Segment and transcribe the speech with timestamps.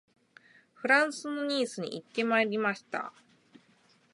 [0.73, 3.13] フランスのニースに行ってまいりました